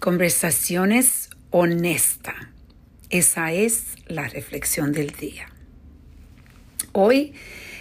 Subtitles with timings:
[0.00, 2.34] Conversaciones honestas.
[3.10, 5.50] Esa es la reflexión del día.
[6.92, 7.34] Hoy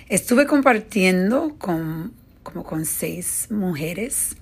[0.09, 2.11] estuve compartiendo con
[2.43, 4.35] como con seis mujeres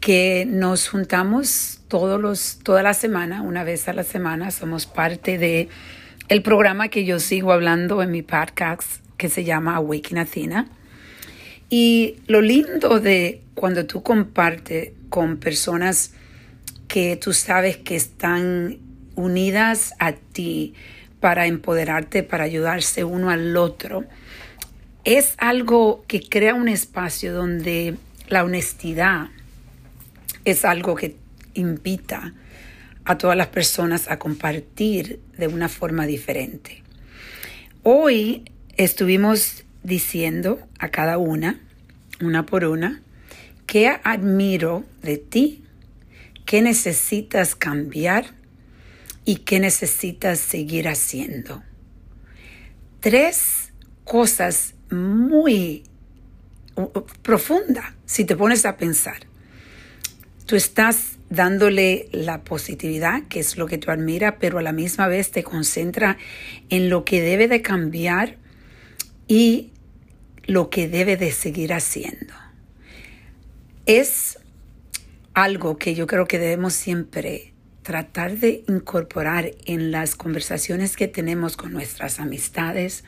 [0.00, 4.50] que nos juntamos todos los, toda la semana, una vez a la semana.
[4.50, 5.70] Somos parte de
[6.28, 10.68] el programa que yo sigo hablando en mi podcast que se llama Awaken Athena.
[11.70, 16.12] Y lo lindo de cuando tú compartes con personas
[16.88, 18.78] que tú sabes que están
[19.14, 20.74] unidas a ti
[21.20, 24.04] para empoderarte, para ayudarse uno al otro,
[25.04, 27.96] es algo que crea un espacio donde
[28.28, 29.28] la honestidad
[30.44, 31.16] es algo que
[31.54, 32.34] invita
[33.04, 36.82] a todas las personas a compartir de una forma diferente.
[37.82, 41.58] Hoy estuvimos diciendo a cada una,
[42.20, 43.00] una por una,
[43.66, 45.64] qué admiro de ti,
[46.48, 48.24] qué necesitas cambiar
[49.26, 51.62] y qué necesitas seguir haciendo.
[53.00, 53.70] Tres
[54.04, 55.82] cosas muy
[57.20, 59.26] profundas si te pones a pensar.
[60.46, 65.06] Tú estás dándole la positividad, que es lo que tú admiras, pero a la misma
[65.06, 66.16] vez te concentra
[66.70, 68.38] en lo que debe de cambiar
[69.26, 69.72] y
[70.44, 72.32] lo que debe de seguir haciendo.
[73.84, 74.38] Es
[75.42, 81.56] algo que yo creo que debemos siempre tratar de incorporar en las conversaciones que tenemos
[81.56, 83.04] con nuestras amistades,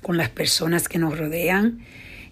[0.00, 1.80] con las personas que nos rodean.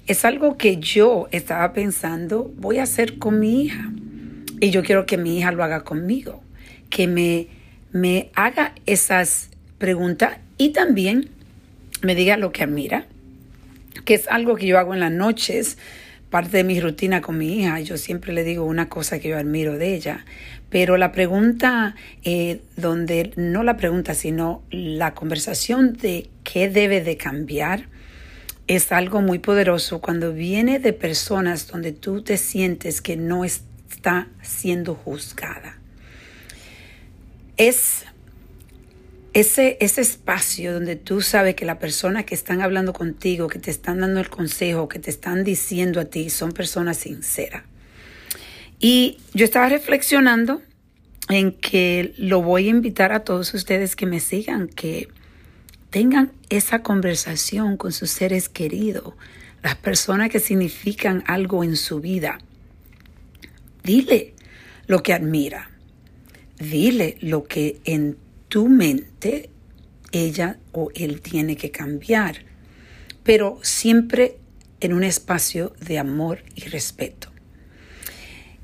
[0.06, 3.90] Es algo que yo estaba pensando, voy a hacer con mi hija.
[4.60, 6.42] Y yo quiero que mi hija lo haga conmigo,
[6.88, 7.48] que me,
[7.90, 11.30] me haga esas preguntas y también
[12.00, 13.06] me diga lo que admira,
[14.04, 15.78] que es algo que yo hago en las noches,
[16.32, 17.78] parte de mi rutina con mi hija.
[17.78, 20.24] Yo siempre le digo una cosa que yo admiro de ella.
[20.68, 21.94] Pero la pregunta,
[22.24, 27.86] eh, donde no la pregunta, sino la conversación de qué debe de cambiar,
[28.66, 33.62] es algo muy poderoso cuando viene de personas donde tú te sientes que no es
[34.02, 35.78] está siendo juzgada.
[37.56, 38.04] Es
[39.32, 43.70] ese, ese espacio donde tú sabes que la persona que están hablando contigo, que te
[43.70, 47.62] están dando el consejo, que te están diciendo a ti, son personas sinceras.
[48.78, 50.60] Y yo estaba reflexionando
[51.28, 55.08] en que lo voy a invitar a todos ustedes que me sigan, que
[55.90, 59.14] tengan esa conversación con sus seres queridos,
[59.62, 62.38] las personas que significan algo en su vida.
[63.84, 64.34] Dile
[64.86, 65.70] lo que admira.
[66.58, 68.16] Dile lo que en
[68.52, 69.48] tu mente
[70.10, 72.44] ella o él tiene que cambiar,
[73.22, 74.36] pero siempre
[74.80, 77.32] en un espacio de amor y respeto.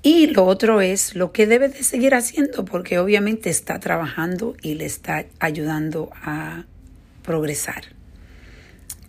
[0.03, 4.75] Y lo otro es lo que debe de seguir haciendo, porque obviamente está trabajando y
[4.75, 6.66] le está ayudando a
[7.22, 7.84] progresar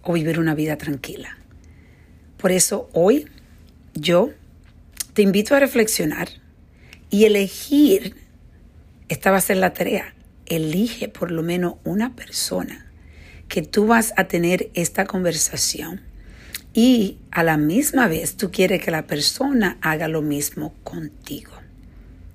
[0.04, 1.38] o vivir una vida tranquila.
[2.38, 3.28] Por eso hoy
[3.96, 4.30] yo
[5.12, 6.30] te invito a reflexionar
[7.10, 8.16] y elegir,
[9.10, 10.14] esta va a ser la tarea,
[10.50, 12.88] elige por lo menos una persona
[13.48, 16.02] que tú vas a tener esta conversación
[16.74, 21.54] y a la misma vez tú quieres que la persona haga lo mismo contigo,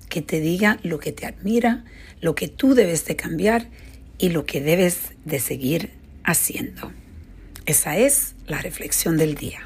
[0.09, 1.85] que te diga lo que te admira,
[2.21, 3.67] lo que tú debes de cambiar
[4.17, 5.91] y lo que debes de seguir
[6.23, 6.91] haciendo.
[7.65, 9.61] Esa es la reflexión del día.